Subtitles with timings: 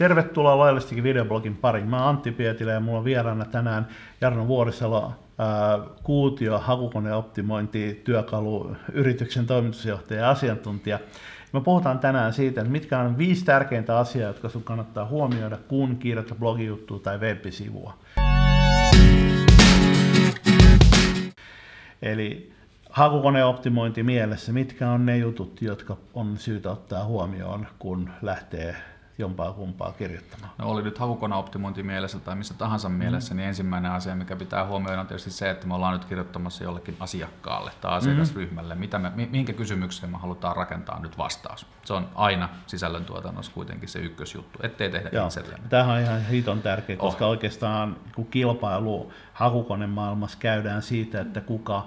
[0.00, 1.88] Tervetuloa laillistikin videoblogin pariin.
[1.88, 3.88] Mä oon Antti Pietilä ja mulla on vieraana tänään
[4.20, 5.12] Jarno Vuorisalo,
[6.02, 10.98] Kuutio, hakukoneoptimointi, työkalu, yrityksen toimitusjohtaja ja asiantuntija.
[11.52, 15.96] Me puhutaan tänään siitä, että mitkä on viisi tärkeintä asiaa, jotka sun kannattaa huomioida, kun
[15.96, 17.94] kirjoittaa blogijuttua tai web-sivua.
[22.02, 22.52] Eli
[22.90, 28.76] hakukoneoptimointi mielessä, mitkä on ne jutut, jotka on syytä ottaa huomioon, kun lähtee
[29.20, 30.52] jompaa kumpaa kirjoittamaan.
[30.58, 32.94] No oli nyt hakukoneoptimointi mielessä tai missä tahansa mm.
[32.94, 36.64] mielessä, niin ensimmäinen asia, mikä pitää huomioida on tietysti se, että me ollaan nyt kirjoittamassa
[36.64, 41.66] jollekin asiakkaalle tai asiakasryhmälle, mitä me, mihinkä kysymykseen me halutaan rakentaa nyt vastaus.
[41.84, 45.26] Se on aina sisällöntuotannossa kuitenkin se ykkösjuttu, ettei tehdä Joo.
[45.26, 45.68] itsellemme.
[45.68, 47.30] Tämähän on ihan hiton tärkeä, koska oh.
[47.30, 51.86] oikeastaan kun kilpailu hakukonemaailmassa käydään siitä, että kuka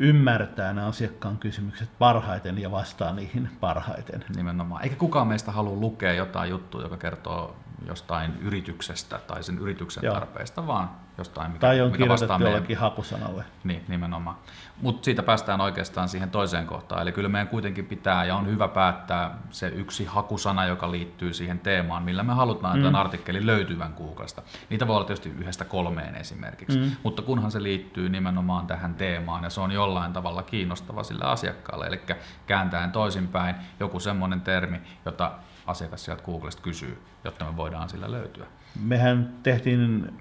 [0.00, 4.24] ymmärtää nämä asiakkaan kysymykset parhaiten ja vastaa niihin parhaiten.
[4.36, 4.82] Nimenomaan.
[4.84, 7.56] Eikä kukaan meistä halua lukea jotain juttua, joka kertoo
[7.86, 10.14] jostain yrityksestä tai sen yrityksen Joo.
[10.14, 12.64] tarpeista, vaan jostain, mikä, tai on mikä vastaa meidän...
[12.76, 13.44] hakusanalle.
[13.64, 14.36] Niin, nimenomaan.
[14.82, 17.02] Mutta siitä päästään oikeastaan siihen toiseen kohtaan.
[17.02, 21.58] Eli kyllä meidän kuitenkin pitää ja on hyvä päättää se yksi hakusana, joka liittyy siihen
[21.58, 22.82] teemaan, millä me halutaan mm.
[22.82, 24.42] tämän artikkelin löytyvän Googlesta.
[24.70, 26.90] Niitä voi olla tietysti yhdestä kolmeen esimerkiksi, mm.
[27.02, 31.86] mutta kunhan se liittyy nimenomaan tähän teemaan ja se on jollain tavalla kiinnostava sille asiakkaalle.
[31.86, 32.00] Eli
[32.46, 35.32] kääntäen toisinpäin joku semmoinen termi, jota
[35.70, 38.46] asiakas sieltä Googlesta kysyy, jotta me voidaan sillä löytyä.
[38.82, 40.12] Mehän tehtiin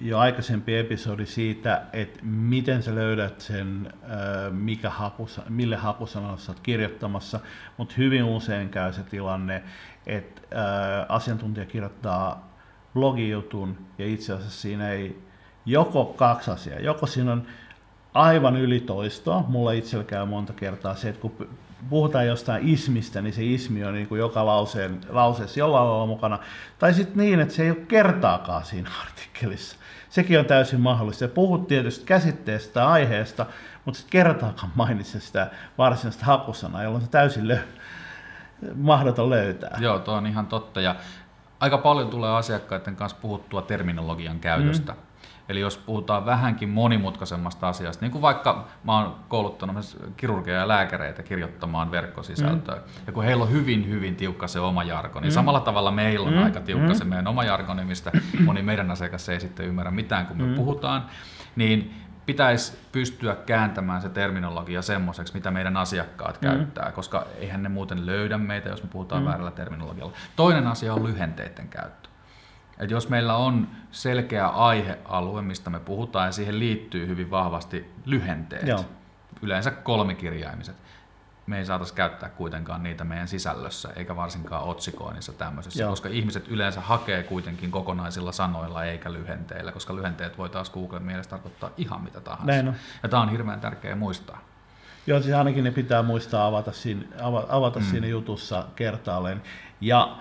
[0.00, 3.92] jo aikaisempi episodi siitä, että miten sä löydät sen,
[4.50, 7.40] mikä hakusa, mille hakusanalle sä oot kirjoittamassa,
[7.76, 9.62] mutta hyvin usein käy se tilanne,
[10.06, 10.42] että
[11.08, 12.54] asiantuntija kirjoittaa
[12.94, 15.22] blogijutun ja itse asiassa siinä ei
[15.66, 17.46] joko kaksi asiaa, joko siinä on
[18.14, 21.48] aivan ylitoistoa, mulla itsellä käy monta kertaa se, että kun
[21.90, 26.38] puhutaan jostain ismistä, niin se ismi on niin kuin joka lauseen, lauseessa jollain lailla mukana.
[26.78, 29.76] Tai sitten niin, että se ei ole kertaakaan siinä artikkelissa.
[30.10, 31.28] Sekin on täysin mahdollista.
[31.28, 33.46] Puhut tietysti käsitteestä aiheesta,
[33.84, 37.80] mutta sitten kertaakaan mainitse sitä varsinaista hakusanaa, jolloin se täysin lö-
[38.74, 39.78] mahdoton löytää.
[39.80, 40.80] Joo, tuo on ihan totta.
[40.80, 40.96] Ja
[41.60, 44.92] aika paljon tulee asiakkaiden kanssa puhuttua terminologian käytöstä.
[44.92, 44.98] Mm.
[45.48, 51.22] Eli jos puhutaan vähänkin monimutkaisemmasta asiasta, niin kuin vaikka mä oon kouluttanut kirurgeja ja lääkäreitä
[51.22, 52.82] kirjoittamaan verkkosisältöä, mm.
[53.06, 55.34] ja kun heillä on hyvin, hyvin tiukka se oma jarko, niin mm.
[55.34, 56.42] samalla tavalla meillä on mm.
[56.42, 56.94] aika tiukka mm.
[56.94, 58.12] se meidän oma jargoni, mistä
[58.44, 60.54] moni meidän asiakas ei sitten ymmärrä mitään, kun me mm.
[60.54, 61.06] puhutaan,
[61.56, 66.48] niin pitäisi pystyä kääntämään se terminologia semmoiseksi, mitä meidän asiakkaat mm.
[66.48, 69.28] käyttää, koska eihän ne muuten löydä meitä, jos me puhutaan mm.
[69.28, 70.12] väärällä terminologialla.
[70.36, 72.08] Toinen asia on lyhenteiden käyttö.
[72.78, 78.66] Et jos meillä on selkeä aihealue, mistä me puhutaan, ja siihen liittyy hyvin vahvasti lyhenteet,
[78.66, 78.84] Joo.
[79.42, 80.76] yleensä kolmikirjaimiset,
[81.46, 85.90] me ei saataisi käyttää kuitenkaan niitä meidän sisällössä, eikä varsinkaan otsikoinnissa tämmöisessä, Joo.
[85.90, 91.30] koska ihmiset yleensä hakee kuitenkin kokonaisilla sanoilla eikä lyhenteillä, koska lyhenteet voi taas Googlen mielestä
[91.30, 92.46] tarkoittaa ihan mitä tahansa.
[92.46, 92.74] Näin on.
[93.02, 94.40] Ja tämä on hirveän tärkeää muistaa.
[95.06, 97.02] Joo, siis ainakin ne pitää muistaa avata siinä,
[97.48, 97.86] avata mm.
[97.86, 99.42] siinä jutussa kertaalleen.
[99.80, 100.16] Ja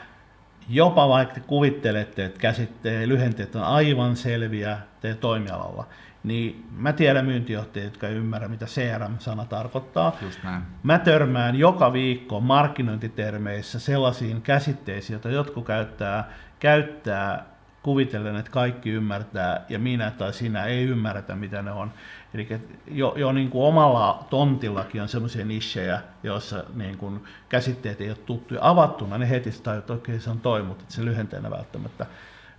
[0.70, 5.88] jopa vaikka te kuvittelette, että käsitteen lyhenteet on aivan selviä teidän toimialalla,
[6.24, 10.18] niin mä tiedän myyntijohtajia, jotka ei ymmärrä, mitä CRM-sana tarkoittaa.
[10.22, 10.64] Just näin.
[10.84, 16.30] Mä törmään joka viikko markkinointitermeissä sellaisiin käsitteisiin, joita jotkut käyttää,
[16.60, 17.46] käyttää
[17.84, 21.94] kuvitellen, että kaikki ymmärtää ja minä tai sinä ei ymmärretä, mitä ne on.
[22.34, 22.48] Eli
[22.88, 28.18] jo, jo niin kuin omalla tontillakin on sellaisia nichejä, joissa niin kuin käsitteet ei ole
[28.18, 28.60] tuttuja.
[28.64, 32.06] Avattuna ne heti tajutaan, että okei se on toi, mutta se lyhenteenä välttämättä,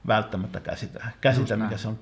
[0.06, 1.98] välttämättä käsitä, käsitä mikä se on.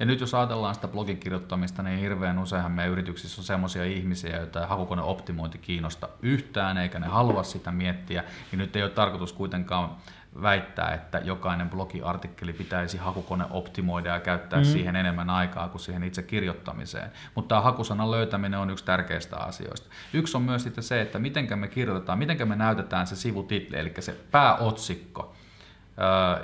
[0.00, 4.36] Ja nyt jos ajatellaan sitä blogin kirjoittamista, niin hirveän useinhan meidän yrityksissä on sellaisia ihmisiä,
[4.36, 9.32] joita hakukone optimointi kiinnosta yhtään, eikä ne halua sitä miettiä, niin nyt ei ole tarkoitus
[9.32, 9.96] kuitenkaan
[10.42, 14.64] väittää, että jokainen blogiartikkeli pitäisi hakukone optimoida ja käyttää mm.
[14.64, 17.10] siihen enemmän aikaa kuin siihen itse kirjoittamiseen.
[17.34, 19.88] Mutta tämä hakusanan löytäminen on yksi tärkeistä asioista.
[20.12, 23.94] Yksi on myös sitten se, että miten me kirjoitetaan, miten me näytetään se sivutitli, eli
[24.00, 25.34] se pääotsikko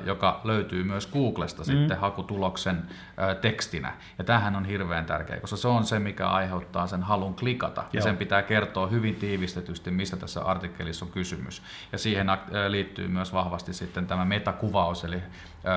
[0.05, 1.65] joka löytyy myös Googlesta mm.
[1.65, 2.83] sitten hakutuloksen
[3.41, 3.93] tekstinä.
[4.19, 7.81] Ja tämähän on hirveän tärkeä, koska se on se, mikä aiheuttaa sen halun klikata.
[7.81, 7.89] Joo.
[7.93, 11.63] Ja sen pitää kertoa hyvin tiivistetysti, mistä tässä artikkelissa on kysymys.
[11.93, 12.27] Ja siihen
[12.69, 15.23] liittyy myös vahvasti sitten tämä metakuvaus, eli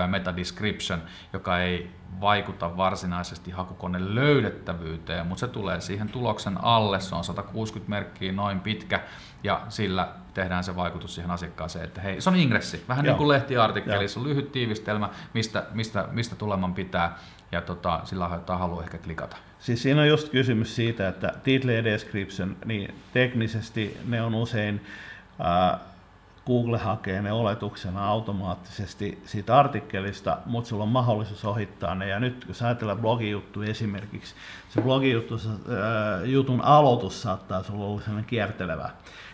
[0.08, 1.02] meta description,
[1.34, 1.92] joka ei
[2.22, 8.60] vaikuta varsinaisesti hakukoneen löydettävyyteen, mutta se tulee siihen tuloksen alle, se on 160 merkkiä noin
[8.60, 9.02] pitkä,
[9.44, 13.12] ja sillä tehdään se vaikutus siihen asiakkaaseen, että hei, se on ingressi, vähän Joo.
[13.12, 17.18] niin kuin lehtiartikkeli, se on lyhyt tiivistelmä, mistä, mistä, mistä tuleman pitää,
[17.52, 19.38] ja tota, sillä aiheuttaa halu ehkä klikata.
[19.60, 24.86] Siis siinä on just kysymys siitä, että title ja description, niin teknisesti ne on usein
[25.42, 25.80] äh,
[26.46, 32.08] Google hakee ne oletuksena automaattisesti siitä artikkelista, mutta sulla on mahdollisuus ohittaa ne.
[32.08, 34.36] Ja nyt jos ajatellaan blogijuttu esimerkiksi,
[34.70, 38.90] se blogijuttu, äh, jutun aloitus saattaa sulla olla sellainen kiertelevä,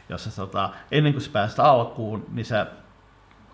[0.09, 2.67] jossa tota, ennen kuin sä pääset alkuun, niin sä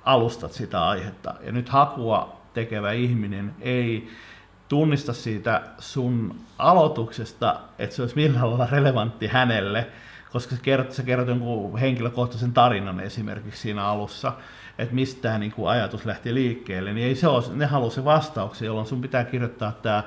[0.06, 1.36] alustat sitä aihetta.
[1.42, 4.10] Ja nyt hakua tekevä ihminen ei
[4.70, 9.88] tunnista siitä sun aloituksesta, että se olisi millään lailla relevantti hänelle,
[10.38, 14.34] koska se kertoo, se kertoo jonkun henkilökohtaisen tarinan esimerkiksi siinä alussa,
[14.78, 18.66] että mistä tämä niin ajatus lähti liikkeelle, niin ei se ole, ne haluaa se vastauksen,
[18.66, 20.04] jolloin sun pitää kirjoittaa tämä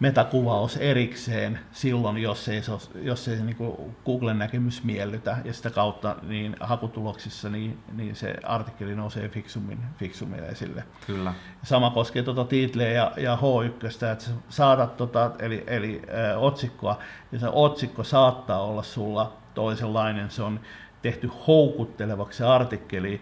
[0.00, 3.56] metakuvaus erikseen silloin, jos ei, se jos ei niin
[4.04, 10.44] Googlen näkemys miellytä, ja sitä kautta niin hakutuloksissa niin, niin se artikkeli nousee fiksummin, fiksummin
[10.44, 10.84] esille.
[11.06, 11.34] Kyllä.
[11.62, 16.98] Sama koskee tuota titleä ja, ja H1, että sä saatat tota, eli, eli äh, otsikkoa,
[17.32, 20.60] ja se otsikko saattaa olla sulla toisenlainen, se on
[21.02, 23.20] tehty houkuttelevaksi se artikkeli,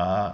[0.00, 0.32] äh,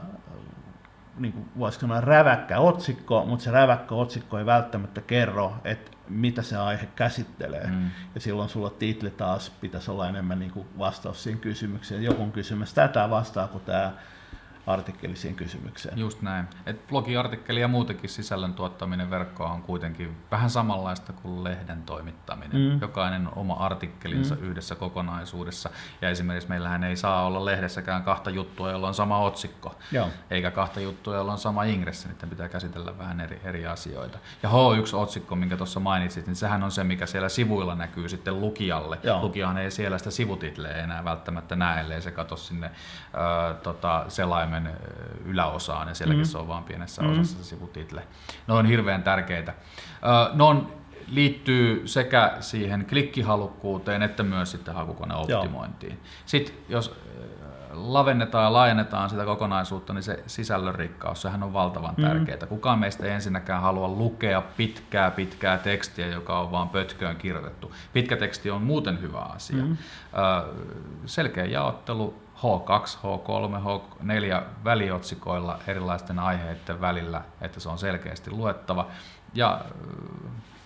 [1.18, 6.42] niin kuin voisiko sanoa räväkkä otsikko, mutta se räväkkä otsikko ei välttämättä kerro, että mitä
[6.42, 7.66] se aihe käsittelee.
[7.66, 7.90] Mm.
[8.14, 12.02] Ja silloin sulla titli taas pitäisi olla enemmän niin kuin vastaus siihen kysymykseen.
[12.02, 13.92] Joku kysymys, tätä vastaako tämä
[14.66, 15.98] artikkelisiin kysymykseen.
[15.98, 16.46] Just näin.
[16.66, 22.72] Et blogiartikkeli ja muutenkin sisällön tuottaminen verkkoon on kuitenkin vähän samanlaista kuin lehden toimittaminen.
[22.72, 22.80] Mm.
[22.80, 24.42] Jokainen on oma artikkelinsa mm.
[24.42, 25.70] yhdessä kokonaisuudessa.
[26.02, 29.78] Ja esimerkiksi meillähän ei saa olla lehdessäkään kahta juttua, jolla on sama otsikko.
[29.92, 30.08] Joo.
[30.30, 32.08] Eikä kahta juttua, jolla on sama ingressi.
[32.08, 34.18] Niiden pitää käsitellä vähän eri, eri asioita.
[34.42, 38.98] Ja H1-otsikko, minkä tuossa mainitsit, niin sehän on se, mikä siellä sivuilla näkyy sitten lukijalle.
[39.02, 39.22] Joo.
[39.22, 44.49] Lukijahan ei siellä sitä sivutitleä enää välttämättä näe, ellei se katso sinne äh, tota, selaimen
[44.50, 44.72] Suomen
[45.24, 46.28] yläosaan ja sielläkin mm.
[46.28, 47.10] se on vain pienessä mm.
[47.10, 48.02] osassa se sivutitle.
[48.48, 49.54] Ne on hirveän tärkeitä.
[50.32, 50.72] Ne on,
[51.08, 55.92] liittyy sekä siihen klikkihalukkuuteen että myös sitten hakukoneoptimointiin.
[55.92, 56.02] Joo.
[56.26, 56.96] Sitten jos
[57.72, 62.02] lavennetaan ja laajennetaan sitä kokonaisuutta, niin se sisällön rikkaus, sehän on valtavan mm.
[62.02, 62.46] tärkeää.
[62.48, 67.74] Kukaan meistä ei ensinnäkään halua lukea pitkää, pitkää tekstiä, joka on vaan pötköön kirjoitettu.
[67.92, 69.64] Pitkä teksti on muuten hyvä asia.
[69.64, 69.76] Mm.
[71.06, 78.86] Selkeä jaottelu, H2, H3, H4 väliotsikoilla erilaisten aiheiden välillä, että se on selkeästi luettava.
[79.34, 79.60] Ja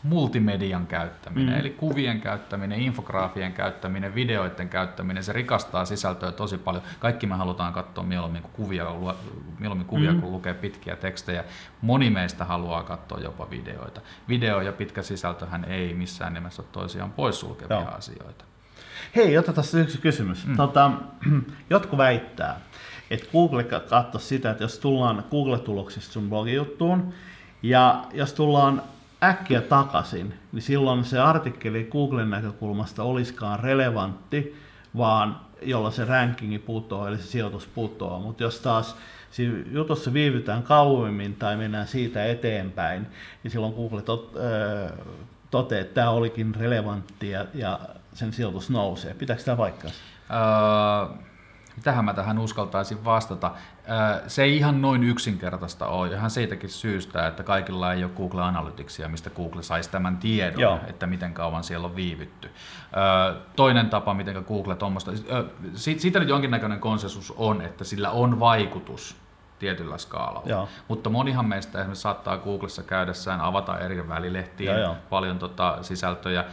[0.05, 1.61] multimedian käyttäminen, mm.
[1.61, 6.85] eli kuvien käyttäminen, infograafien käyttäminen, videoiden käyttäminen, se rikastaa sisältöä tosi paljon.
[6.99, 8.87] Kaikki me halutaan katsoa mieluummin kuin kuvia,
[9.59, 10.21] mieluummin kuvia mm.
[10.21, 11.45] kuin lukea pitkiä tekstejä.
[11.81, 14.01] Moni meistä haluaa katsoa jopa videoita.
[14.29, 17.89] Video ja pitkä sisältöhän ei missään nimessä ole toisiaan poissulkevia Joo.
[17.89, 18.45] asioita.
[19.17, 20.47] Hei, otetaan tässä yksi kysymys.
[20.47, 20.57] Mm.
[20.57, 20.91] Tota,
[21.71, 22.61] jotkut väittää,
[23.11, 27.15] että Google katsoo sitä, että jos tullaan Google-tuloksista sun blogijuttuun,
[27.63, 28.83] ja jos tullaan
[29.25, 34.61] äkkiä takaisin, niin silloin se artikkeli Googlen näkökulmasta olisikaan relevantti,
[34.97, 38.21] vaan jolla se rankingi putoaa, eli se sijoitus putoaa.
[38.21, 38.97] Mutta jos taas
[39.71, 43.07] jutussa viivytään kauemmin tai mennään siitä eteenpäin,
[43.43, 44.93] niin silloin Google tot, äh,
[45.51, 47.81] toteaa, että tämä olikin relevantti ja, ja
[48.13, 49.15] sen sijoitus nousee.
[49.15, 50.01] Pitääkö tämä paikkaansa?
[50.31, 51.17] Öö,
[51.77, 53.51] mitähän mä tähän uskaltaisin vastata?
[54.27, 59.09] Se ei ihan noin yksinkertaista ole, ihan siitäkin syystä, että kaikilla ei ole Google Analyticsia,
[59.09, 60.79] mistä Google saisi tämän tiedon, Joo.
[60.87, 62.51] että miten kauan siellä on viivytty.
[63.57, 65.13] Toinen tapa, miten Google tuommoista,
[65.75, 69.17] siitä nyt jonkinnäköinen konsensus on, että sillä on vaikutus
[69.59, 70.49] tietyllä skaalalla.
[70.49, 70.69] Joo.
[70.89, 74.97] Mutta monihan meistä esimerkiksi saattaa Googlessa käydessään avata eri välilehtiä, joo, joo.
[75.11, 76.45] paljon tota sisältöjä,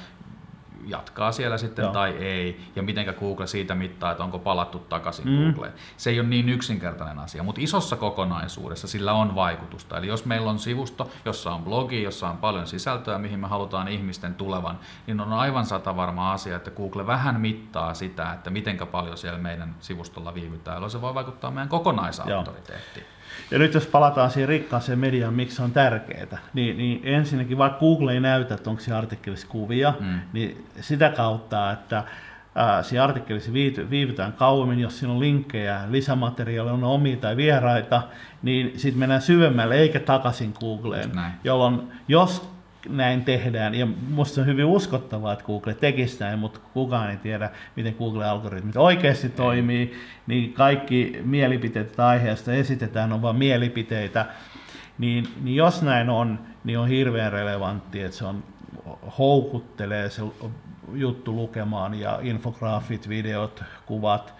[0.85, 1.93] jatkaa siellä sitten Joo.
[1.93, 5.43] tai ei, ja miten Google siitä mittaa, että onko palattu takaisin mm.
[5.43, 5.73] Googleen.
[5.97, 9.97] Se ei ole niin yksinkertainen asia, mutta isossa kokonaisuudessa sillä on vaikutusta.
[9.97, 13.87] Eli jos meillä on sivusto, jossa on blogi, jossa on paljon sisältöä, mihin me halutaan
[13.87, 18.77] ihmisten tulevan, niin on aivan sata varma asia, että Google vähän mittaa sitä, että miten
[18.91, 23.05] paljon siellä meidän sivustolla viivytään, jolloin se voi vaikuttaa meidän kokonaisautoriteettiin.
[23.05, 23.20] Joo.
[23.51, 27.79] Ja nyt jos palataan siihen rikkaaseen mediaan, miksi se on tärkeää, niin, niin ensinnäkin vaikka
[27.79, 30.19] Google ei näytä, että onko se artikkelissa kuvia, mm.
[30.33, 32.03] niin sitä kautta, että
[32.55, 33.53] ää, siinä artikkelissa
[33.89, 38.03] viivytään kauemmin, jos siinä on linkkejä, lisämateriaalia, on omia tai vieraita,
[38.41, 41.11] niin sitten mennään syvemmälle eikä takaisin Googleen,
[41.43, 42.51] jolloin jos
[42.89, 43.75] näin tehdään.
[43.75, 48.77] Ja minusta on hyvin uskottavaa, että Google tekisi näin, mutta kukaan ei tiedä, miten Google-algoritmit
[48.77, 49.93] oikeasti toimii.
[50.27, 54.25] Niin kaikki mielipiteet aiheesta esitetään on vain mielipiteitä.
[54.97, 58.43] Niin, niin jos näin on, niin on hirveän relevantti, että se on
[59.17, 60.21] houkuttelee se
[60.93, 64.33] juttu lukemaan ja infograafit, videot, kuvat,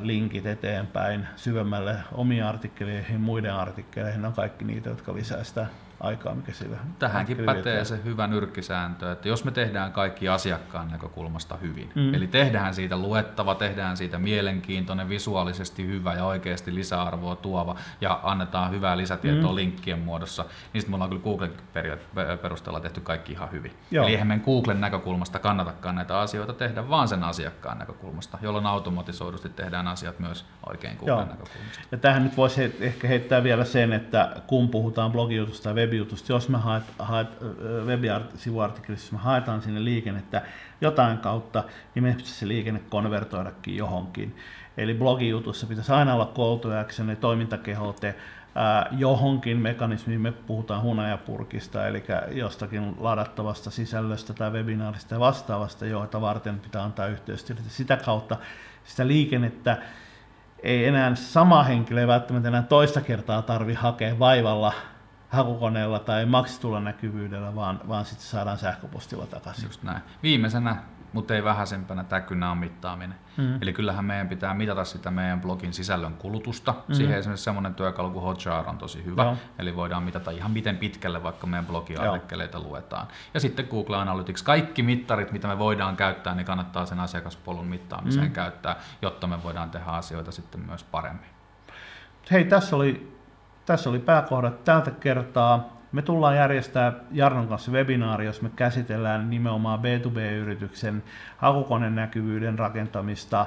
[0.00, 5.66] linkit eteenpäin syvemmälle omiin artikkeleihin, muiden artikkeleihin, on kaikki niitä, jotka lisää sitä
[6.00, 7.86] aikaa, mikä sillä Tähänkin pätee vietetään.
[7.86, 12.14] se hyvä nyrkkisääntö, että jos me tehdään kaikki asiakkaan näkökulmasta hyvin, Mm.
[12.14, 18.70] eli tehdään siitä luettava, tehdään siitä mielenkiintoinen, visuaalisesti hyvä ja oikeasti lisäarvoa tuova ja annetaan
[18.70, 19.56] hyvää lisätietoa Mm.
[19.56, 20.42] linkkien muodossa,
[20.72, 21.52] niin sitten me ollaan kyllä Googlen
[22.42, 23.72] perusteella tehty kaikki ihan hyvin.
[23.90, 24.04] Joo.
[24.04, 29.48] Eli eihän meidän Googlen näkökulmasta kannatakaan näitä asioita tehdä, vaan sen asiakkaan näkökulmasta, jolloin automatisoidusti
[29.48, 31.20] tehdään asiat myös oikein Googlen Joo.
[31.20, 31.80] näkökulmasta.
[31.92, 36.48] Ja tähän nyt voisi ehkä heittää vielä sen, että kun puhutaan blogijutusta tai webijutusta, jos
[36.48, 37.28] me haet, haet
[37.86, 40.42] web-sivuartikkelissa, me haetaan sinne liikennettä
[40.80, 44.36] jotain kautta, niin pitäisi se liikenne konvertoidakin johonkin.
[44.76, 48.14] Eli blogijutussa pitäisi aina olla call to action, toimintakehote,
[48.90, 56.60] johonkin mekanismiin, me puhutaan hunajapurkista, eli jostakin ladattavasta sisällöstä tai webinaarista ja vastaavasta, joita varten
[56.60, 57.64] pitää antaa yhteystiedot.
[57.68, 58.36] Sitä kautta
[58.84, 59.78] sitä liikennettä
[60.62, 64.72] ei enää sama henkilö ei välttämättä enää toista kertaa tarvi hakea vaivalla
[65.30, 69.64] hakukoneella tai maksitulla näkyvyydellä, vaan, vaan sitten saadaan sähköpostilla takaisin.
[69.64, 70.02] Just näin.
[70.22, 70.76] Viimeisenä,
[71.12, 73.18] mutta ei vähäisempänä, tämä kynä on mittaaminen.
[73.36, 73.62] Mm.
[73.62, 76.74] Eli kyllähän meidän pitää mitata sitä meidän blogin sisällön kulutusta.
[76.88, 76.94] Mm.
[76.94, 79.22] Siihen esimerkiksi semmoinen työkalu kuin Hotjar on tosi hyvä.
[79.22, 79.36] Joo.
[79.58, 83.06] Eli voidaan mitata ihan miten pitkälle vaikka meidän blogiartikkeleita luetaan.
[83.34, 88.26] Ja sitten Google Analytics, kaikki mittarit, mitä me voidaan käyttää, niin kannattaa sen asiakaspolun mittaamiseen
[88.26, 88.32] mm.
[88.32, 91.30] käyttää, jotta me voidaan tehdä asioita sitten myös paremmin.
[92.30, 93.19] Hei, tässä oli,
[93.70, 95.80] tässä oli pääkohdat tältä kertaa.
[95.92, 101.02] Me tullaan järjestää Jarnon kanssa webinaari, jos me käsitellään nimenomaan B2B-yrityksen
[101.36, 103.46] hakukoneen näkyvyyden rakentamista.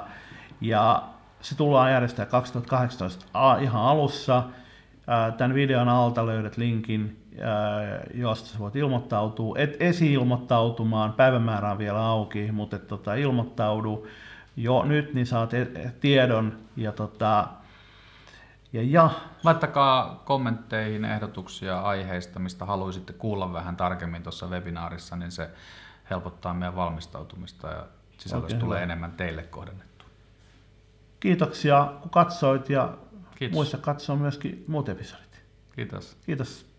[0.60, 1.02] Ja
[1.40, 4.42] se tullaan järjestää 2018 a- ihan alussa.
[5.36, 7.22] Tämän videon alta löydät linkin,
[8.14, 9.58] josta voit ilmoittautua.
[9.58, 14.06] Et esi-ilmoittautumaan, päivämäärä on vielä auki, mutta tota, ilmoittaudu
[14.56, 16.52] jo nyt, niin saat e- tiedon.
[16.76, 17.48] Ja, tota,
[18.74, 19.10] ja, ja
[19.44, 25.50] Laittakaa kommentteihin ehdotuksia aiheista, mistä haluaisitte kuulla vähän tarkemmin tuossa webinaarissa, niin se
[26.10, 27.86] helpottaa meidän valmistautumista ja
[28.18, 28.84] sisällöstä tulee hyvä.
[28.84, 30.04] enemmän teille kohdennettu.
[31.20, 32.98] kiitoksia kun katsoit ja
[33.34, 33.54] Kiitos.
[33.54, 35.42] muista katsoa myöskin muut episodit.
[35.76, 36.16] Kiitos.
[36.26, 36.73] Kiitos.